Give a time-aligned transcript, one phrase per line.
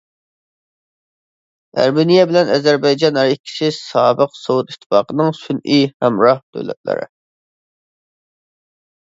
[1.83, 7.07] ئەرمېنىيە بىلەن ئەزەربەيجان ھەر ئىككىسى سابىق سوۋېت ئىتتىپاقىنىڭ سۈنئىي ھەمراھ دۆلەتلىرى.